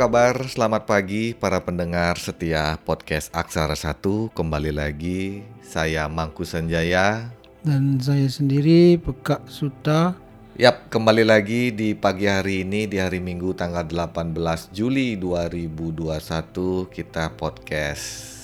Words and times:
kabar? 0.00 0.48
Selamat 0.48 0.88
pagi 0.88 1.36
para 1.36 1.60
pendengar 1.60 2.16
setia 2.16 2.80
podcast 2.88 3.28
Aksara 3.36 3.76
1 3.76 4.32
Kembali 4.32 4.72
lagi 4.72 5.44
saya 5.60 6.08
Mangku 6.08 6.40
Sanjaya. 6.40 7.28
Dan 7.60 8.00
saya 8.00 8.24
sendiri 8.24 8.96
Pekak 8.96 9.44
Suta. 9.52 10.16
Yap, 10.56 10.88
kembali 10.88 11.20
lagi 11.28 11.68
di 11.76 11.92
pagi 11.92 12.24
hari 12.24 12.64
ini 12.64 12.88
di 12.88 12.96
hari 12.96 13.20
Minggu 13.20 13.52
tanggal 13.52 13.84
18 13.84 14.72
Juli 14.72 15.20
2021 15.20 16.88
kita 16.88 17.36
podcast 17.36 18.40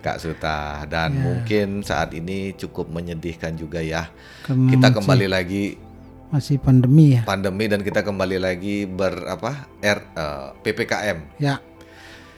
Kak 0.00 0.16
Suta. 0.16 0.80
Dan 0.88 1.20
mungkin 1.20 1.84
saat 1.84 2.16
ini 2.16 2.56
cukup 2.56 2.88
menyedihkan 2.88 3.52
juga 3.52 3.84
ya. 3.84 4.08
Karena 4.48 4.72
Kita 4.72 4.96
kembali 4.96 5.28
lagi 5.28 5.76
Masih 6.28 6.60
pandemi 6.60 7.16
ya? 7.16 7.22
Pandemi 7.24 7.64
dan 7.72 7.80
kita 7.80 8.04
kembali 8.04 8.36
lagi 8.36 8.84
ber 8.84 9.24
apa 9.28 9.64
R 9.80 9.98
eh, 10.12 10.48
PPKM 10.60 11.40
Ya 11.40 11.56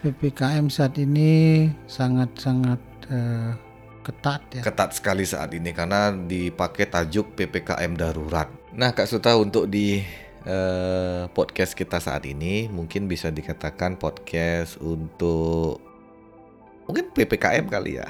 PPKM 0.01 0.73
saat 0.73 0.97
ini 0.97 1.67
sangat-sangat 1.85 2.81
eh, 3.13 3.53
ketat 4.01 4.43
ya. 4.55 4.63
Ketat 4.65 4.97
sekali 4.97 5.29
saat 5.29 5.53
ini 5.53 5.77
karena 5.77 6.09
dipakai 6.15 6.89
tajuk 6.89 7.37
PPKM 7.37 7.93
darurat. 7.99 8.49
Nah, 8.73 8.97
Kak 8.97 9.05
Suta 9.05 9.37
untuk 9.37 9.69
di 9.69 10.01
eh, 10.47 11.23
podcast 11.37 11.77
kita 11.77 12.01
saat 12.01 12.25
ini 12.25 12.71
mungkin 12.73 13.11
bisa 13.11 13.29
dikatakan 13.29 14.01
podcast 14.01 14.81
untuk 14.81 15.90
mungkin 16.91 17.07
PPKM 17.15 17.71
kali 17.71 18.03
ya. 18.03 18.07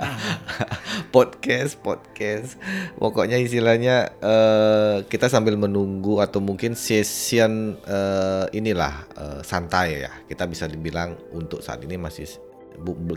podcast, 1.14 1.76
podcast. 1.84 2.56
Pokoknya 2.96 3.36
istilahnya 3.36 4.08
eh, 4.24 4.96
kita 5.04 5.28
sambil 5.28 5.60
menunggu 5.60 6.24
atau 6.24 6.40
mungkin 6.40 6.72
session 6.72 7.76
eh, 7.84 8.48
inilah 8.56 9.04
eh, 9.20 9.40
santai 9.44 10.08
ya. 10.08 10.12
Kita 10.24 10.48
bisa 10.48 10.64
dibilang 10.64 11.12
untuk 11.36 11.60
saat 11.60 11.84
ini 11.84 12.00
masih 12.00 12.24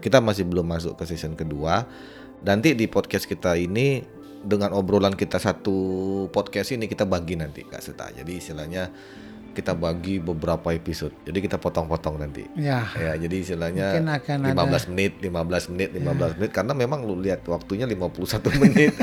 kita 0.03 0.19
masih 0.19 0.43
belum 0.43 0.67
masuk 0.67 0.99
ke 0.99 1.07
season 1.07 1.39
kedua. 1.39 1.87
Nanti 2.43 2.75
di 2.75 2.91
podcast 2.91 3.23
kita 3.23 3.55
ini 3.55 4.03
dengan 4.43 4.75
obrolan 4.75 5.15
kita 5.15 5.39
satu 5.39 6.27
podcast 6.27 6.75
ini 6.75 6.91
kita 6.91 7.07
bagi 7.07 7.39
nanti 7.39 7.63
Kak 7.63 7.79
Suta. 7.79 8.11
Jadi 8.11 8.35
istilahnya 8.35 8.91
kita 9.57 9.73
bagi 9.73 10.21
beberapa 10.21 10.69
episode. 10.69 11.09
Jadi 11.25 11.41
kita 11.41 11.57
potong-potong 11.57 12.21
nanti. 12.21 12.45
Ya 12.53 12.85
Ya, 12.93 13.17
jadi 13.17 13.41
istilahnya 13.41 13.97
akan 13.97 14.45
15 14.45 14.53
ada 14.53 14.79
menit, 14.87 15.13
15 15.17 15.71
menit, 15.73 15.89
15 15.91 16.37
menit 16.37 16.51
karena 16.53 16.73
memang 16.73 17.01
lu 17.01 17.17
lihat 17.17 17.41
waktunya 17.43 17.89
51 17.89 18.53
menit. 18.61 18.93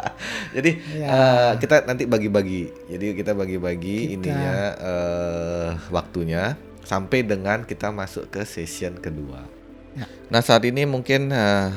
jadi 0.56 0.70
Ya. 0.92 1.06
eh, 1.06 1.52
kita 1.58 1.86
nanti 1.86 2.04
bagi-bagi. 2.04 2.90
Jadi 2.90 3.06
kita 3.14 3.32
bagi-bagi 3.32 3.96
Kita- 4.10 4.14
ininya 4.18 4.54
eh, 4.76 5.70
waktunya 5.88 6.58
sampai 6.82 7.22
dengan 7.22 7.62
kita 7.62 7.94
masuk 7.94 8.26
ke 8.28 8.42
session 8.42 8.98
kedua. 8.98 9.46
Ya. 9.94 10.06
Nah, 10.26 10.42
saat 10.42 10.66
ini 10.66 10.82
mungkin 10.84 11.30
eh, 11.30 11.70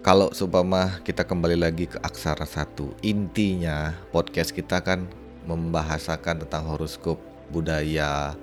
kalau 0.00 0.30
seumpama 0.30 1.02
kita 1.02 1.22
kembali 1.22 1.58
lagi 1.58 1.84
ke 1.84 1.98
aksara 1.98 2.46
satu, 2.46 2.94
intinya 3.00 3.92
podcast 4.08 4.50
kita 4.50 4.80
kan 4.80 5.04
membahasakan 5.40 6.46
tentang 6.46 6.68
horoskop 6.68 7.18
budaya 7.50 8.34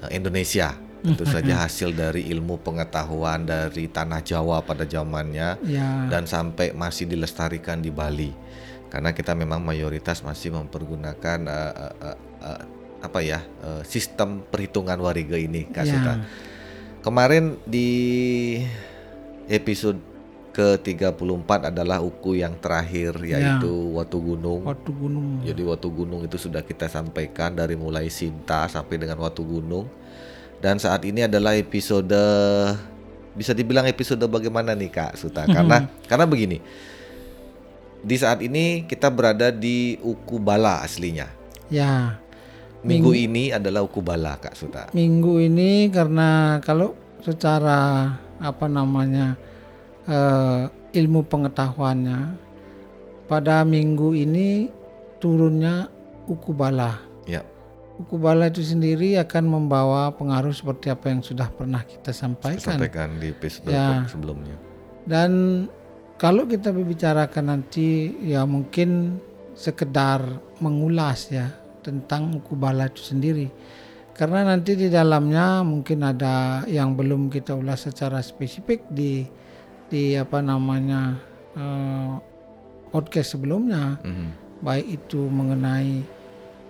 eh, 0.00 0.10
Indonesia. 0.16 0.72
Tentu 1.04 1.28
saja 1.28 1.60
hasil 1.60 1.92
dari 1.92 2.32
ilmu 2.32 2.64
pengetahuan 2.64 3.44
dari 3.44 3.92
tanah 3.92 4.24
Jawa 4.24 4.64
pada 4.64 4.88
zamannya 4.88 5.60
ya 5.68 6.08
dan 6.08 6.24
sampai 6.24 6.72
masih 6.72 7.04
dilestarikan 7.04 7.84
di 7.84 7.92
Bali. 7.92 8.32
Karena 8.88 9.12
kita 9.12 9.36
memang 9.36 9.60
mayoritas 9.60 10.24
masih 10.24 10.56
mempergunakan 10.56 11.38
eh, 11.44 11.72
eh, 11.76 11.94
eh, 12.08 12.18
eh, 12.48 12.62
apa 13.04 13.20
ya 13.20 13.44
eh, 13.44 13.84
sistem 13.84 14.48
perhitungan 14.48 14.96
wariga 14.96 15.36
ini, 15.36 15.68
Kak 15.68 15.84
ya. 15.84 16.24
Kemarin 17.04 17.60
di 17.68 17.90
episode 19.52 20.13
ke-34 20.54 21.74
adalah 21.74 21.98
uku 21.98 22.38
yang 22.38 22.54
terakhir 22.56 23.18
Ya. 23.20 23.58
yaitu 23.58 23.68
Watu 23.90 24.22
Gunung. 24.22 24.62
Waktu 24.62 24.90
gunung 24.94 25.42
Jadi 25.42 25.62
Watu 25.66 25.90
Gunung 25.90 26.22
itu 26.22 26.38
sudah 26.38 26.62
kita 26.62 26.86
sampaikan 26.86 27.50
dari 27.52 27.74
mulai 27.74 28.06
Sinta 28.06 28.70
sampai 28.70 28.96
dengan 28.96 29.18
Watu 29.18 29.42
Gunung. 29.42 29.90
Dan 30.62 30.78
saat 30.78 31.02
ini 31.02 31.26
adalah 31.26 31.52
episode 31.52 32.14
bisa 33.34 33.50
dibilang 33.50 33.84
episode 33.84 34.22
bagaimana 34.24 34.72
nih 34.72 34.88
Kak 34.88 35.18
Suta? 35.18 35.42
Karena 35.44 35.90
karena 36.06 36.24
begini. 36.24 36.62
Di 38.00 38.14
saat 38.14 38.38
ini 38.38 38.84
kita 38.84 39.08
berada 39.08 39.50
di 39.50 39.98
Uku 39.98 40.38
Bala 40.38 40.80
aslinya. 40.80 41.26
ya 41.66 42.20
Minggu 42.84 43.16
ini 43.16 43.48
adalah 43.48 43.80
Uku 43.80 43.98
Bala 43.98 44.36
Kak 44.36 44.52
Suta. 44.54 44.92
minggu 44.92 45.40
ini 45.40 45.88
karena 45.88 46.60
kalau 46.60 46.92
secara 47.24 48.12
apa 48.36 48.66
namanya 48.68 49.40
eh, 50.08 50.62
ilmu 50.94 51.26
pengetahuannya 51.26 52.20
pada 53.26 53.64
minggu 53.64 54.14
ini 54.14 54.68
turunnya 55.18 55.88
ukubala. 56.28 57.00
Ya. 57.24 57.40
Ukubala 57.96 58.50
itu 58.50 58.60
sendiri 58.60 59.16
akan 59.16 59.44
membawa 59.48 60.10
pengaruh 60.12 60.52
seperti 60.52 60.90
apa 60.90 61.08
yang 61.14 61.22
sudah 61.22 61.48
pernah 61.48 61.82
kita 61.86 62.10
sampaikan. 62.10 62.76
Sampaikan 62.76 63.16
di 63.22 63.30
episode 63.30 63.70
Ya. 63.70 64.04
sebelumnya. 64.10 64.56
Dan 65.06 65.64
kalau 66.18 66.44
kita 66.48 66.72
berbicarakan 66.74 67.44
nanti 67.54 68.12
ya 68.24 68.44
mungkin 68.44 69.20
sekedar 69.54 70.20
mengulas 70.58 71.30
ya 71.30 71.54
tentang 71.84 72.34
ukubala 72.34 72.90
itu 72.90 73.02
sendiri. 73.04 73.48
Karena 74.14 74.46
nanti 74.46 74.78
di 74.78 74.88
dalamnya 74.90 75.66
mungkin 75.66 76.06
ada 76.06 76.62
yang 76.70 76.94
belum 76.94 77.30
kita 77.34 77.54
ulas 77.58 77.86
secara 77.86 78.22
spesifik 78.22 78.86
di 78.86 79.26
di 79.86 80.14
apa 80.14 80.40
namanya 80.40 81.18
eh, 81.54 82.12
podcast 82.90 83.38
sebelumnya, 83.38 83.98
Mhm. 84.02 84.28
baik 84.60 84.86
itu 85.02 85.20
mengenai 85.26 86.02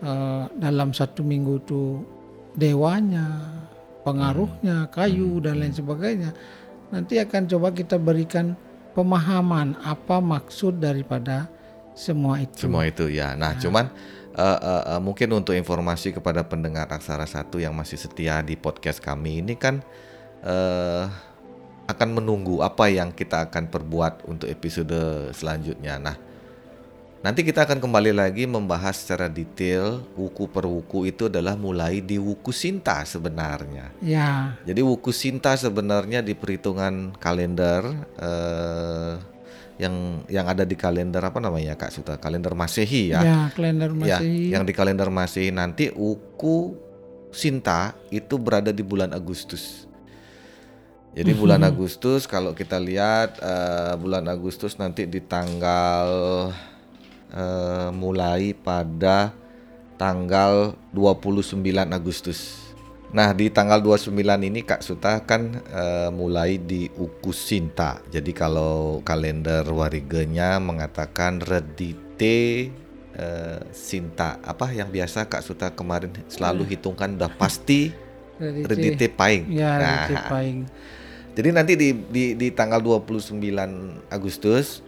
eh, 0.05 0.45
dalam 0.61 0.93
satu 0.93 1.25
minggu 1.25 1.65
itu 1.65 2.05
dewanya, 2.53 3.41
pengaruhnya, 4.05 4.93
kayu 4.93 5.41
dan 5.41 5.65
lain 5.65 5.73
sebagainya. 5.73 6.37
Nanti 6.93 7.17
akan 7.17 7.49
coba 7.49 7.73
kita 7.73 7.97
berikan 7.97 8.53
pemahaman 8.93 9.75
apa 9.81 10.21
maksud 10.21 10.79
daripada 10.79 11.49
semua 11.97 12.39
itu. 12.39 12.69
Semua 12.69 12.85
itu 12.85 13.09
ya. 13.09 13.33
Nah, 13.35 13.57
cuman 13.57 13.89
eh, 14.35 14.45
eh, 14.61 14.83
eh, 14.93 15.01
mungkin 15.01 15.33
untuk 15.33 15.57
informasi 15.57 16.13
kepada 16.13 16.45
pendengar 16.45 16.91
Aksara 16.91 17.25
Satu 17.25 17.57
yang 17.57 17.73
masih 17.73 17.97
setia 17.97 18.45
di 18.45 18.55
podcast 18.55 19.01
kami 19.01 19.41
ini 19.41 19.57
kan 19.57 19.81
eh 20.45 21.09
akan 21.85 22.09
menunggu 22.17 22.65
apa 22.65 22.89
yang 22.89 23.13
kita 23.13 23.49
akan 23.51 23.69
perbuat 23.69 24.25
untuk 24.25 24.49
episode 24.49 25.31
selanjutnya. 25.37 26.01
Nah, 26.01 26.17
nanti 27.21 27.45
kita 27.45 27.69
akan 27.69 27.81
kembali 27.81 28.17
lagi 28.17 28.49
membahas 28.49 29.05
secara 29.05 29.29
detail 29.29 30.01
wuku 30.17 30.49
per 30.49 30.65
wuku 30.65 31.09
itu 31.09 31.29
adalah 31.29 31.57
mulai 31.57 32.01
di 32.01 32.17
wuku 32.17 32.53
Sinta 32.57 33.05
sebenarnya. 33.05 33.93
Ya, 34.01 34.57
Jadi 34.65 34.81
wuku 34.81 35.13
Sinta 35.13 35.53
sebenarnya 35.61 36.25
di 36.25 36.33
perhitungan 36.33 37.13
kalender 37.21 37.85
eh, 38.17 39.15
yang 39.77 40.25
yang 40.31 40.47
ada 40.47 40.63
di 40.63 40.79
kalender 40.79 41.21
apa 41.21 41.43
namanya 41.43 41.75
Kak 41.77 41.93
Suta? 41.93 42.15
Kalender 42.17 42.57
Masehi 42.57 43.13
ya. 43.13 43.21
ya, 43.21 43.41
kalender 43.53 43.91
Ya, 44.07 44.23
masih 44.23 44.55
yang 44.55 44.65
di 44.65 44.73
kalender 44.73 45.11
Masehi 45.13 45.53
nanti 45.53 45.93
wuku 45.93 46.81
Sinta 47.35 47.99
itu 48.15 48.39
berada 48.39 48.71
di 48.71 48.87
bulan 48.87 49.11
Agustus. 49.11 49.91
Jadi 51.15 51.31
bulan 51.31 51.63
Agustus 51.63 52.27
kalau 52.27 52.59
kita 52.59 52.83
lihat 52.83 53.39
eh, 53.39 53.95
bulan 53.95 54.27
Agustus 54.27 54.75
nanti 54.83 55.07
di 55.07 55.23
tanggal 55.23 56.11
eh, 57.31 57.89
mulai 57.95 58.51
pada 58.51 59.31
tanggal 59.95 60.75
29 60.91 61.63
Agustus. 61.95 62.59
Nah, 63.15 63.31
di 63.31 63.47
tanggal 63.47 63.79
29 63.79 64.11
ini 64.43 64.67
Kak 64.67 64.83
Suta 64.83 65.23
kan 65.23 65.63
eh, 65.71 66.11
mulai 66.11 66.59
di 66.59 66.91
Uku 66.91 67.31
Sinta. 67.31 68.03
Jadi 68.11 68.35
kalau 68.35 68.99
kalender 69.07 69.63
wariganya 69.71 70.59
mengatakan 70.59 71.39
Redite 71.39 72.75
eh, 73.15 73.61
Sinta. 73.71 74.43
Apa 74.43 74.75
yang 74.75 74.91
biasa 74.91 75.31
Kak 75.31 75.47
Suta 75.47 75.71
kemarin 75.71 76.11
selalu 76.27 76.67
hitungkan 76.75 77.15
udah 77.15 77.31
pasti 77.39 77.95
Redite. 78.35 78.67
Redite 78.67 79.07
Paing. 79.15 79.43
Ya, 79.47 79.79
Nah, 79.79 79.95
Redite 80.11 80.27
Paing. 80.27 80.59
Jadi 81.35 81.51
nanti 81.51 81.75
di, 81.75 81.91
di, 81.93 82.25
di 82.39 82.49
tanggal 82.55 82.79
29 82.79 83.43
Agustus 84.07 84.81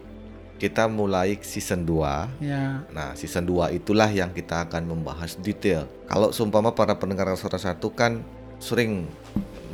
kita 0.57 0.89
mulai 0.89 1.37
season 1.45 1.85
2. 1.85 2.41
Ya, 2.41 2.81
Nah, 2.89 3.13
season 3.13 3.45
2 3.45 3.77
itulah 3.77 4.09
yang 4.09 4.33
kita 4.33 4.65
akan 4.65 4.89
membahas 4.89 5.37
detail. 5.37 5.85
Kalau 6.09 6.33
seumpama 6.33 6.73
para 6.73 6.97
pendengar 6.97 7.29
suara 7.37 7.61
satu 7.61 7.93
kan 7.93 8.25
sering 8.57 9.05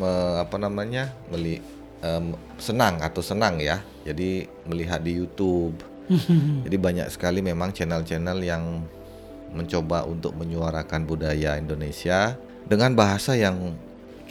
me- 0.00 0.38
apa 0.42 0.58
namanya? 0.58 1.14
meli 1.30 1.62
em, 2.02 2.34
senang 2.58 2.98
atau 2.98 3.22
senang 3.22 3.62
ya. 3.62 3.78
Jadi 4.02 4.50
melihat 4.66 4.98
di 5.04 5.22
YouTube. 5.22 5.78
Jadi 6.66 6.76
banyak 6.80 7.06
sekali 7.14 7.44
memang 7.44 7.70
channel-channel 7.70 8.42
yang 8.42 8.82
mencoba 9.54 10.02
untuk 10.08 10.34
menyuarakan 10.34 11.04
budaya 11.06 11.60
Indonesia 11.60 12.34
dengan 12.66 12.96
bahasa 12.96 13.36
yang 13.36 13.76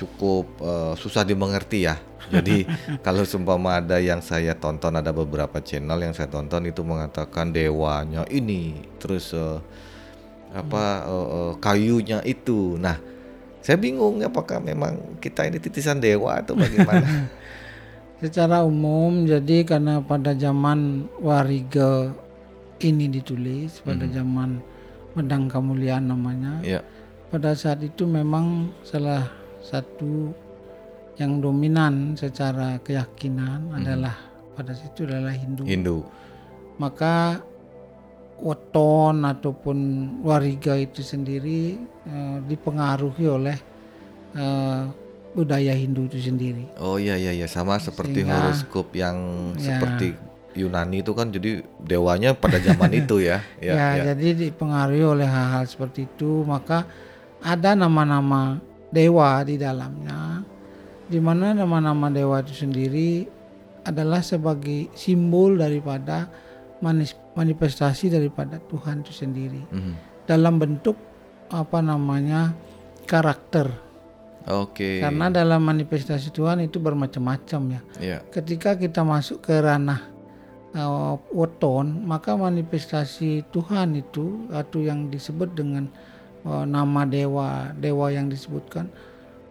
cukup 0.02 0.46
uh, 0.58 0.94
susah 0.98 1.22
dimengerti 1.22 1.86
ya. 1.86 2.02
Jadi 2.34 2.66
kalau 3.06 3.22
seumpama 3.22 3.78
ada 3.78 4.02
yang 4.02 4.20
saya 4.26 4.58
tonton 4.58 4.98
ada 4.98 5.14
beberapa 5.14 5.62
channel 5.62 6.02
yang 6.02 6.18
saya 6.18 6.32
tonton 6.32 6.66
itu 6.66 6.82
mengatakan 6.82 7.54
dewanya 7.54 8.26
ini 8.34 8.82
terus 8.98 9.38
uh, 9.38 9.62
apa 10.52 11.06
uh, 11.06 11.28
uh, 11.30 11.52
kayunya 11.62 12.26
itu. 12.26 12.76
Nah, 12.82 12.98
saya 13.62 13.78
bingung 13.78 14.20
apakah 14.26 14.58
memang 14.58 15.22
kita 15.22 15.46
ini 15.46 15.62
titisan 15.62 16.02
dewa 16.02 16.42
atau 16.42 16.58
bagaimana? 16.58 17.30
Secara 18.22 18.62
umum 18.62 19.26
jadi 19.26 19.66
karena 19.66 19.98
pada 20.02 20.38
zaman 20.38 21.10
Wariga 21.18 22.14
ini 22.82 23.10
ditulis 23.10 23.82
pada 23.82 24.06
hmm. 24.06 24.14
zaman 24.14 24.50
Medang 25.18 25.50
Kemuliaan 25.50 26.06
namanya. 26.10 26.62
Ya. 26.62 26.82
Pada 27.34 27.56
saat 27.56 27.82
itu 27.82 28.06
memang 28.06 28.76
salah 28.84 29.41
satu 29.62 30.34
yang 31.22 31.38
dominan 31.40 32.18
secara 32.18 32.82
keyakinan 32.82 33.70
hmm. 33.70 33.78
adalah 33.78 34.16
pada 34.58 34.74
situ 34.74 35.06
adalah 35.06 35.34
Hindu. 35.34 35.64
Hindu. 35.64 35.98
Maka 36.82 37.40
weton 38.42 39.22
ataupun 39.22 39.78
wariga 40.26 40.74
itu 40.74 41.06
sendiri 41.06 41.78
uh, 42.10 42.42
dipengaruhi 42.42 43.26
oleh 43.30 43.58
uh, 44.34 44.90
budaya 45.38 45.78
Hindu 45.78 46.10
itu 46.10 46.18
sendiri. 46.20 46.66
Oh 46.82 46.98
iya 46.98 47.16
iya 47.16 47.32
iya 47.32 47.48
sama 47.48 47.78
seperti 47.78 48.26
Sehingga, 48.26 48.50
horoskop 48.50 48.92
yang 48.98 49.18
ya, 49.56 49.78
seperti 49.78 50.18
Yunani 50.52 51.00
itu 51.00 51.16
kan 51.16 51.32
jadi 51.32 51.64
dewanya 51.80 52.36
pada 52.36 52.58
zaman 52.60 52.92
itu 53.06 53.22
ya. 53.24 53.46
Ya, 53.62 53.72
ya, 53.78 53.88
ya 53.94 54.04
jadi 54.12 54.50
dipengaruhi 54.50 55.06
oleh 55.06 55.28
hal-hal 55.30 55.64
seperti 55.70 56.10
itu 56.10 56.44
maka 56.44 56.84
ada 57.42 57.78
nama-nama 57.78 58.60
dewa 58.92 59.42
di 59.48 59.56
dalamnya 59.56 60.44
di 61.12 61.20
mana 61.20 61.52
nama-nama 61.52 62.08
dewa 62.08 62.40
itu 62.40 62.56
sendiri 62.56 63.28
adalah 63.84 64.22
sebagai 64.24 64.94
simbol 64.94 65.58
daripada 65.58 66.30
manifestasi 67.36 68.14
daripada 68.14 68.62
Tuhan 68.70 69.04
itu 69.04 69.12
sendiri 69.12 69.62
mm-hmm. 69.68 70.26
dalam 70.30 70.62
bentuk 70.62 70.96
apa 71.52 71.84
namanya 71.84 72.56
karakter. 73.04 73.68
Oke. 74.50 74.74
Okay. 74.74 74.96
Karena 75.04 75.30
dalam 75.30 75.62
manifestasi 75.62 76.34
Tuhan 76.34 76.66
itu 76.66 76.82
bermacam-macam 76.82 77.62
ya. 77.78 77.82
Yeah. 78.00 78.22
Ketika 78.34 78.74
kita 78.80 79.06
masuk 79.06 79.46
ke 79.46 79.54
ranah 79.62 80.02
uh, 80.74 81.20
weton, 81.30 82.08
maka 82.08 82.34
manifestasi 82.34 83.52
Tuhan 83.54 84.00
itu 84.00 84.50
atau 84.50 84.82
yang 84.82 85.12
disebut 85.14 85.54
dengan 85.54 85.92
uh, 86.46 86.66
nama 86.66 87.06
dewa, 87.06 87.74
dewa 87.76 88.08
yang 88.12 88.30
disebutkan 88.30 88.88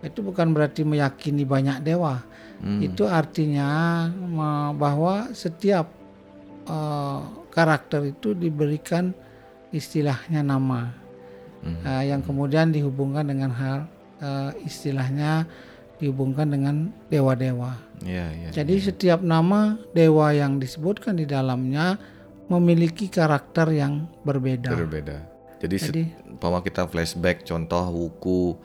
itu 0.00 0.24
bukan 0.24 0.56
berarti 0.56 0.80
meyakini 0.80 1.44
banyak 1.44 1.84
dewa. 1.84 2.24
Hmm. 2.60 2.80
Itu 2.80 3.08
artinya 3.08 4.08
bahwa 4.76 5.32
setiap 5.32 5.88
uh, 6.68 7.24
karakter 7.52 8.08
itu 8.08 8.36
diberikan 8.36 9.12
istilahnya 9.72 10.44
nama 10.44 10.92
hmm. 11.64 11.84
uh, 11.84 12.04
yang 12.04 12.20
kemudian 12.24 12.72
dihubungkan 12.72 13.28
dengan 13.28 13.52
hal 13.52 13.78
uh, 14.20 14.52
istilahnya 14.64 15.44
dihubungkan 16.00 16.48
dengan 16.48 16.88
dewa-dewa. 17.12 17.76
Ya, 18.00 18.32
ya, 18.32 18.48
Jadi 18.56 18.80
ya. 18.80 18.84
setiap 18.88 19.20
nama 19.20 19.76
dewa 19.92 20.32
yang 20.32 20.56
disebutkan 20.56 21.20
di 21.20 21.28
dalamnya 21.28 22.00
memiliki 22.48 23.12
karakter 23.12 23.68
yang 23.76 24.08
berbeda. 24.24 24.72
Berbeda. 24.72 25.28
Jadi, 25.60 25.76
Jadi 25.76 26.02
set, 26.40 26.62
kita 26.64 26.88
flashback 26.88 27.44
contoh 27.44 27.84
wuku 27.92 28.56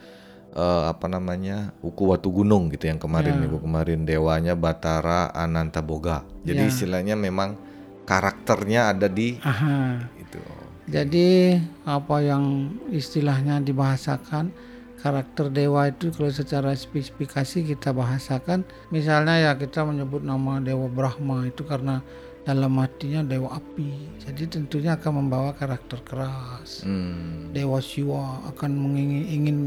uh, 0.56 0.90
apa 0.90 1.06
namanya 1.12 1.76
Uku 1.84 2.10
Watu 2.10 2.32
Gunung 2.32 2.72
gitu 2.72 2.88
yang 2.88 2.98
kemarin 2.98 3.38
ya. 3.38 3.40
minggu 3.46 3.60
kemarin 3.60 4.08
dewanya 4.08 4.56
Batara 4.56 5.30
Ananta 5.36 5.84
Boga. 5.84 6.24
Jadi 6.48 6.64
ya. 6.66 6.72
istilahnya 6.72 7.16
memang 7.20 7.60
karakternya 8.08 8.96
ada 8.96 9.12
di 9.12 9.38
Aha. 9.44 10.08
itu. 10.18 10.40
Jadi 10.86 11.58
apa 11.84 12.22
yang 12.22 12.72
istilahnya 12.94 13.60
dibahasakan 13.60 14.54
karakter 15.02 15.54
dewa 15.54 15.86
itu 15.90 16.10
kalau 16.10 16.34
secara 16.34 16.74
spesifikasi 16.74 17.62
kita 17.62 17.94
bahasakan 17.94 18.66
misalnya 18.90 19.38
ya 19.38 19.52
kita 19.54 19.86
menyebut 19.86 20.26
nama 20.26 20.58
dewa 20.58 20.90
Brahma 20.90 21.46
itu 21.46 21.62
karena 21.62 22.02
dalam 22.46 22.78
hatinya 22.78 23.26
dewa 23.26 23.58
api 23.58 24.22
jadi 24.22 24.44
tentunya 24.46 24.94
akan 24.94 25.26
membawa 25.26 25.52
karakter 25.58 25.98
keras 26.06 26.86
hmm. 26.86 27.52
dewa 27.52 27.82
Siwa 27.82 28.46
akan 28.54 28.72
mengingin 28.72 29.26
ingin 29.28 29.58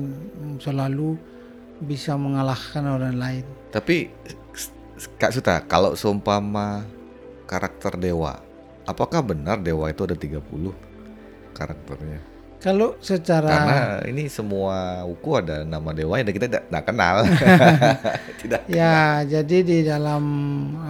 selalu 0.62 1.19
bisa 1.82 2.14
mengalahkan 2.14 2.86
orang 2.86 3.19
lain 3.19 3.44
tapi 3.75 4.10
Kak 5.19 5.30
Suta 5.30 5.62
kalau 5.62 5.94
seumpama 5.94 6.82
karakter 7.48 7.94
dewa. 7.94 8.42
Apakah 8.84 9.24
benar 9.24 9.62
dewa 9.62 9.88
itu 9.88 10.04
ada 10.04 10.16
30 10.19 10.42
karakternya? 11.54 12.20
Kalau 12.58 12.98
secara 12.98 13.46
karena 13.46 13.78
ini 14.10 14.26
semua 14.26 15.06
uku 15.06 15.31
ada 15.38 15.62
nama 15.62 15.94
dewa 15.94 16.19
yang 16.19 16.26
kita 16.26 16.50
tidak 16.50 16.82
kenal. 16.82 17.22
tidak. 18.42 18.66
Ya, 18.66 19.22
kenal. 19.22 19.31
jadi 19.31 19.58
di 19.62 19.78
dalam 19.86 20.24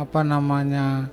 apa 0.00 0.24
namanya 0.24 1.12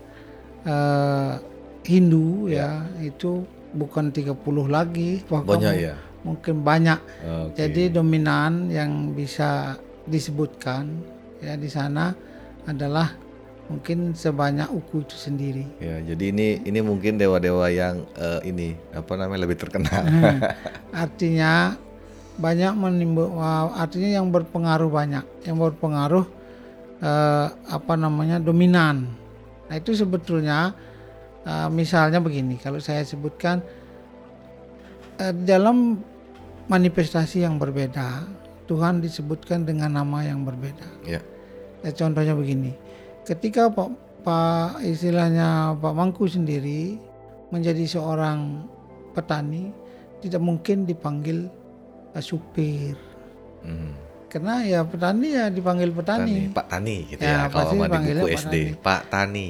uh, 0.65 1.39
Hindu 1.85 2.49
ya. 2.49 2.85
ya 2.99 3.09
itu 3.13 3.45
bukan 3.75 4.09
30 4.09 4.35
lagi, 4.67 5.21
banyak 5.29 5.73
ya. 5.77 5.95
Mungkin 6.25 6.65
banyak. 6.65 6.99
Okay. 7.21 7.69
Jadi 7.69 7.83
dominan 7.93 8.73
yang 8.73 9.13
bisa 9.13 9.77
disebutkan 10.09 10.89
ya 11.41 11.53
di 11.57 11.69
sana 11.69 12.13
adalah 12.65 13.13
mungkin 13.65 14.13
sebanyak 14.13 14.69
uku 14.69 15.05
itu 15.05 15.17
sendiri. 15.17 15.65
Ya, 15.81 15.97
jadi 16.01 16.33
ini 16.33 16.47
ini 16.65 16.79
mungkin 16.85 17.17
dewa-dewa 17.17 17.69
yang 17.73 18.05
uh, 18.17 18.41
ini 18.45 18.77
apa 18.93 19.13
namanya 19.17 19.45
lebih 19.45 19.57
terkenal. 19.57 20.05
Hmm. 20.05 20.37
artinya 21.05 21.73
banyak 22.35 22.73
menimbul, 22.75 23.31
artinya 23.73 24.21
yang 24.21 24.27
berpengaruh 24.29 24.89
banyak, 24.91 25.25
yang 25.47 25.57
berpengaruh 25.57 26.25
uh, 27.01 27.47
apa 27.69 27.93
namanya 27.97 28.37
dominan. 28.37 29.09
Nah 29.69 29.75
itu 29.77 29.97
sebetulnya 29.97 30.73
uh, 31.45 31.69
misalnya 31.69 32.21
begini, 32.21 32.61
kalau 32.61 32.77
saya 32.77 33.01
sebutkan 33.01 33.61
uh, 35.21 35.33
dalam 35.45 35.99
manifestasi 36.69 37.45
yang 37.45 37.57
berbeda, 37.61 38.25
Tuhan 38.65 39.01
disebutkan 39.01 39.65
dengan 39.65 39.93
nama 39.93 40.25
yang 40.25 40.41
berbeda. 40.45 41.05
Ya. 41.05 41.21
ya 41.85 41.91
contohnya 41.93 42.33
begini 42.33 42.73
ketika 43.25 43.73
Pak 43.73 43.89
Pak 44.21 44.85
istilahnya 44.85 45.77
Pak 45.81 45.93
Mangku 45.93 46.29
sendiri 46.29 46.97
menjadi 47.49 47.85
seorang 47.85 48.65
petani 49.13 49.73
tidak 50.21 50.41
mungkin 50.41 50.85
dipanggil 50.85 51.49
uh, 52.13 52.23
supir. 52.23 52.97
Hmm. 53.65 54.04
Karena 54.25 54.65
ya 54.67 54.83
petani 54.83 55.27
ya 55.31 55.45
dipanggil 55.47 55.95
petani. 55.95 56.51
petani 56.51 56.55
Pak 56.55 56.65
Tani 56.67 56.97
gitu 57.07 57.21
ya, 57.23 57.31
ya 57.31 57.47
kalau 57.47 57.71
sama 57.71 57.85
di 57.87 57.97
buku 58.03 58.27
SD, 58.35 58.55
Tani. 58.55 58.81
Pak 58.83 59.01
Tani. 59.07 59.45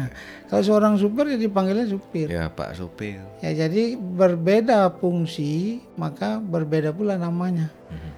kalau 0.48 0.62
seorang 0.64 0.94
supir 0.96 1.24
ya 1.28 1.38
dipanggilnya 1.38 1.86
supir. 1.90 2.26
Ya 2.32 2.48
Pak 2.48 2.70
supir. 2.78 3.20
Ya 3.44 3.50
jadi 3.52 3.98
berbeda 3.98 4.88
fungsi 4.96 5.84
maka 6.00 6.40
berbeda 6.40 6.94
pula 6.94 7.20
namanya. 7.20 7.68
Hmm. 7.92 8.12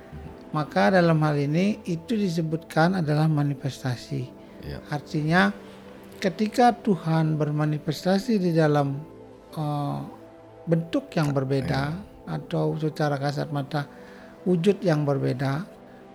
Maka 0.52 0.92
dalam 0.94 1.16
hal 1.24 1.40
ini 1.40 1.80
itu 1.88 2.12
disebutkan 2.12 3.00
adalah 3.00 3.24
manifestasi 3.24 4.42
Ya. 4.62 4.78
Artinya 4.88 5.50
ketika 6.22 6.70
Tuhan 6.70 7.34
bermanifestasi 7.34 8.38
di 8.38 8.50
dalam 8.54 9.02
uh, 9.58 10.00
bentuk 10.70 11.10
yang 11.18 11.34
berbeda 11.34 11.82
ya. 11.90 12.32
atau 12.38 12.78
secara 12.78 13.18
kasat 13.18 13.50
mata 13.50 13.90
wujud 14.46 14.78
yang 14.82 15.02
berbeda, 15.02 15.66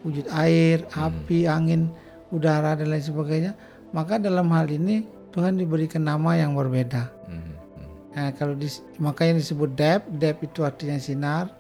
wujud 0.06 0.26
air, 0.34 0.86
hmm. 0.86 1.06
api, 1.08 1.40
angin, 1.50 1.90
udara 2.34 2.76
dan 2.76 2.92
lain 2.92 3.04
sebagainya, 3.04 3.52
maka 3.96 4.20
dalam 4.20 4.52
hal 4.52 4.68
ini 4.68 5.06
Tuhan 5.32 5.58
diberikan 5.58 6.06
nama 6.06 6.38
yang 6.38 6.54
berbeda. 6.58 7.10
Hmm. 7.30 7.42
hmm. 7.42 7.90
Nah, 8.18 8.30
kalau 8.36 8.54
di, 8.58 8.68
makanya 8.98 9.40
disebut 9.40 9.70
dep, 9.74 10.02
dep 10.18 10.38
itu 10.44 10.66
artinya 10.66 10.98
sinar, 10.98 11.54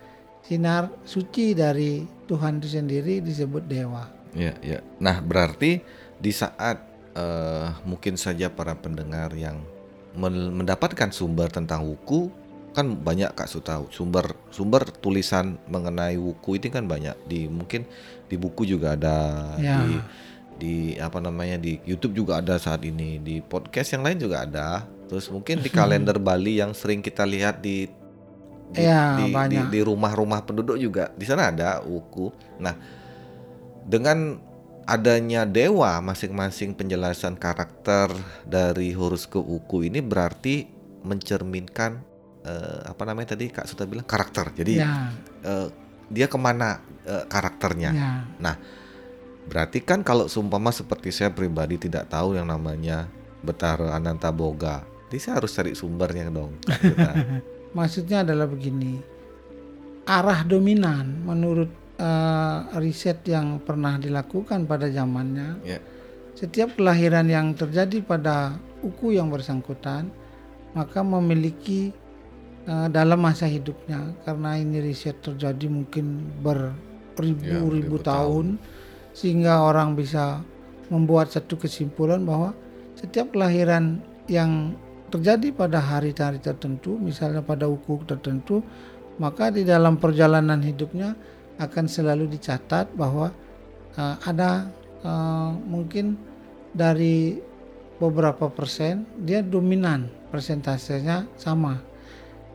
sinar 0.45 0.89
suci 1.03 1.57
dari 1.57 2.07
Tuhan 2.27 2.59
itu 2.59 2.69
sendiri 2.71 3.19
disebut 3.23 3.63
dewa. 3.67 4.07
Ya, 4.35 4.53
ya. 4.61 4.83
Nah, 4.99 5.23
berarti 5.23 5.79
di 6.17 6.31
saat 6.33 6.81
uh, 7.17 7.73
mungkin 7.83 8.15
saja 8.15 8.51
para 8.51 8.77
pendengar 8.77 9.33
yang 9.33 9.61
mendapatkan 10.17 11.13
sumber 11.13 11.45
tentang 11.53 11.85
wuku 11.85 12.33
kan 12.75 12.93
banyak 12.93 13.33
Kak 13.33 13.49
Suta 13.49 13.81
sumber 13.89 14.37
sumber 14.53 14.85
tulisan 15.01 15.57
mengenai 15.67 16.15
wuku 16.19 16.61
ini 16.61 16.67
kan 16.69 16.85
banyak 16.85 17.17
di 17.25 17.49
mungkin 17.49 17.87
di 18.27 18.35
buku 18.37 18.67
juga 18.67 18.93
ada 18.93 19.17
ya. 19.57 19.81
di 19.81 19.95
di 20.57 20.73
apa 20.97 21.21
namanya 21.21 21.61
di 21.61 21.77
YouTube 21.85 22.17
juga 22.17 22.41
ada 22.41 22.57
saat 22.57 22.81
ini 22.81 23.21
di 23.21 23.41
podcast 23.41 23.93
yang 23.93 24.03
lain 24.05 24.17
juga 24.17 24.45
ada 24.45 24.85
terus 25.07 25.29
mungkin 25.29 25.61
di 25.61 25.69
kalender 25.69 26.17
Bali 26.17 26.59
yang 26.59 26.73
sering 26.73 27.01
kita 27.01 27.23
lihat 27.25 27.61
di 27.61 27.89
di, 28.67 28.83
Iya, 28.83 29.15
di, 29.15 29.31
di, 29.31 29.33
banyak. 29.33 29.65
di 29.71 29.79
rumah-rumah 29.79 30.43
penduduk 30.43 30.75
juga 30.75 31.07
di 31.15 31.23
sana 31.23 31.55
ada 31.55 31.79
uku. 31.87 32.35
Nah, 32.59 32.75
dengan 33.87 34.35
adanya 34.87 35.43
dewa 35.43 35.99
masing-masing 36.03 36.75
penjelasan 36.75 37.35
karakter 37.35 38.11
dari 38.47 38.91
horoskop 38.91 39.43
uku 39.43 39.87
ini 39.87 39.99
berarti 40.03 40.67
mencerminkan 41.03 42.03
eh, 42.47 42.79
apa 42.87 43.03
namanya 43.03 43.35
tadi 43.35 43.51
Kak 43.51 43.67
Suta 43.67 43.83
bilang 43.83 44.07
karakter. 44.07 44.55
Jadi 44.55 44.79
Ya, 44.79 45.11
eh, 45.43 45.67
dia 46.07 46.31
ke 46.31 46.39
mana 46.39 46.79
eh, 47.03 47.27
karakternya? 47.27 47.91
ya. 47.91 48.11
Berarti 49.47 49.79
kan 49.79 50.03
kalau 50.03 50.27
seumpama 50.27 50.71
seperti 50.71 51.11
saya 51.11 51.31
pribadi 51.31 51.79
tidak 51.79 52.11
tahu 52.11 52.35
yang 52.35 52.47
namanya 52.47 53.07
Betara 53.39 53.95
Ananta 53.95 54.27
Boga, 54.27 54.83
jadi 55.07 55.19
saya 55.23 55.33
harus 55.39 55.55
cari 55.55 55.71
sumbernya 55.71 56.27
dong. 56.27 56.59
Maksudnya 57.77 58.27
adalah 58.27 58.43
begini, 58.43 58.99
arah 60.03 60.43
dominan 60.43 61.23
menurut 61.23 61.71
eh, 61.95 62.59
riset 62.75 63.23
yang 63.23 63.63
pernah 63.63 63.95
dilakukan 63.95 64.67
pada 64.67 64.91
zamannya, 64.91 65.63
Ya. 65.63 65.79
setiap 66.35 66.75
kelahiran 66.75 67.31
yang 67.31 67.55
terjadi 67.55 68.03
pada 68.03 68.51
uku 68.83 69.15
yang 69.15 69.31
bersangkutan, 69.31 70.11
maka 70.75 71.01
memiliki 71.01 71.95
eh, 72.67 72.87
dalam 72.91 73.19
masa 73.23 73.47
hidupnya, 73.47 74.13
karena 74.27 74.59
ini 74.59 74.83
riset 74.83 75.17
terjadi 75.23 75.65
mungkin 75.71 76.27
beribu 76.43 76.75
beribu-ribu 77.17 77.97
tahun, 78.03 78.61
sehingga 79.17 79.65
orang 79.65 79.97
bisa 79.97 80.45
membuat 80.93 81.33
satu 81.33 81.57
kesimpulan 81.57 82.21
bahwa 82.21 82.53
setiap 82.93 83.33
kelahiran 83.33 83.97
yang 84.29 84.77
terjadi 85.09 85.55
pada 85.55 85.79
hari-hari 85.79 86.37
tertentu, 86.37 86.99
misalnya 86.99 87.41
pada 87.41 87.65
uku 87.65 88.03
tertentu, 88.05 88.61
maka 89.17 89.49
di 89.49 89.65
dalam 89.65 89.97
perjalanan 89.97 90.61
hidupnya 90.61 91.17
akan 91.57 91.85
selalu 91.89 92.29
dicatat 92.29 92.93
bahwa 92.93 93.33
uh, 93.97 94.15
ada 94.21 94.69
uh, 95.01 95.57
mungkin 95.65 96.13
dari 96.75 97.41
beberapa 97.97 98.45
persen 98.53 99.09
dia 99.25 99.41
dominan 99.41 100.05
persentasenya 100.29 101.25
sama. 101.33 101.81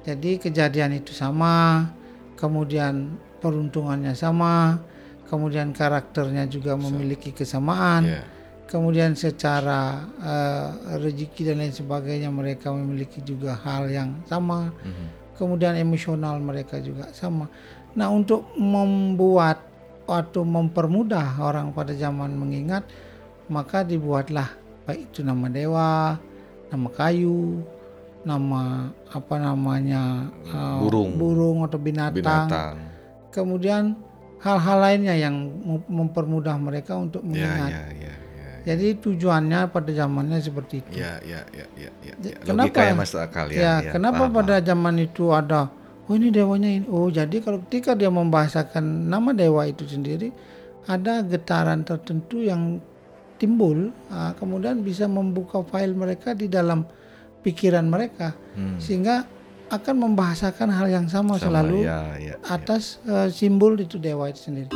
Jadi 0.02 0.38
kejadian 0.38 0.98
itu 0.98 1.14
sama, 1.14 1.86
kemudian 2.34 3.14
peruntungannya 3.38 4.14
sama, 4.14 4.82
kemudian 5.26 5.72
karakternya 5.72 6.44
juga 6.44 6.76
memiliki 6.76 7.32
kesamaan 7.32 8.04
Ya. 8.04 8.20
kemudian 8.68 9.16
secara 9.16 10.04
eh, 10.20 10.68
rezeki 11.00 11.40
dan 11.48 11.64
lain 11.64 11.72
sebagainya 11.72 12.28
mereka 12.28 12.68
memiliki 12.68 13.24
juga 13.24 13.56
hal 13.56 13.88
yang 13.88 14.20
sama 14.28 14.68
Mhm. 14.84 15.06
kemudian 15.40 15.72
emosional 15.76 16.36
mereka 16.36 16.76
juga 16.84 17.08
sama 17.16 17.48
nah 17.92 18.12
untuk 18.12 18.44
membuat 18.56 19.60
atau 20.04 20.44
mempermudah 20.44 21.36
orang 21.40 21.72
pada 21.72 21.96
zaman 21.96 22.32
mengingat 22.32 22.84
maka 23.48 23.84
dibuatlah 23.84 24.52
baik 24.84 25.12
itu 25.12 25.24
nama 25.24 25.48
dewa 25.48 26.16
nama 26.68 26.88
kayu 26.92 27.60
nama 28.22 28.86
apa 29.10 29.34
namanya 29.36 30.30
eh, 30.46 30.78
Burung. 30.78 31.18
burung 31.18 31.58
atau 31.66 31.76
binatang, 31.76 32.22
Binatang. 32.22 32.74
kemudian 33.34 33.98
hal-hal 34.38 34.78
lainnya 34.78 35.14
yang 35.14 35.34
mem- 35.62 35.86
mempermudah 35.90 36.54
mereka 36.58 36.98
untuk 36.98 37.22
Ya, 37.22 37.28
mengingat 37.28 37.70
ya, 37.70 37.82
ya, 37.94 38.14
ya. 38.14 38.54
jadi 38.62 38.86
tujuannya 38.98 39.60
pada 39.70 39.90
zamannya 39.90 40.38
seperti 40.38 40.82
itu. 40.86 41.02
Ya, 41.02 41.18
ya, 41.22 41.42
ya, 41.50 41.66
ya, 41.74 41.90
ya, 42.02 42.14
ya. 42.22 42.34
Kenapa? 42.42 42.94
Masuk 42.94 43.18
akal 43.22 43.50
ya. 43.50 43.58
ya, 43.58 43.74
ya, 43.86 43.90
kenapa 43.90 44.26
paham, 44.26 44.34
pada 44.38 44.62
zaman 44.62 44.94
itu 44.98 45.30
ada 45.30 45.70
oh 46.06 46.14
ini 46.14 46.30
dewanya 46.30 46.70
ini. 46.70 46.86
Oh, 46.90 47.10
jadi 47.10 47.38
kalau 47.38 47.58
ketika 47.66 47.94
dia 47.94 48.10
membahasakan 48.10 48.82
nama 49.06 49.30
dewa 49.30 49.66
itu 49.66 49.86
sendiri 49.86 50.30
ada 50.86 51.22
getaran 51.22 51.82
tertentu 51.82 52.42
yang 52.42 52.82
timbul 53.38 53.90
ah, 54.10 54.34
kemudian 54.38 54.82
bisa 54.82 55.06
membuka 55.06 55.62
file 55.66 55.94
mereka 55.94 56.34
di 56.34 56.46
dalam 56.46 56.86
pikiran 57.42 57.84
mereka 57.84 58.32
Hmm. 58.52 58.76
sehingga 58.78 59.24
akan 59.68 59.96
membahasakan 59.98 60.68
hal 60.68 60.84
yang 60.86 61.08
sama, 61.08 61.40
Sama, 61.40 61.48
selalu 61.64 61.88
ya, 61.88 62.12
ya, 62.20 62.32
ya. 62.32 62.34
atas 62.44 63.00
eh, 63.04 63.32
simbol 63.32 63.72
itu 63.74 63.96
dewa 63.96 64.28
itu 64.28 64.40
sendiri. 64.42 64.68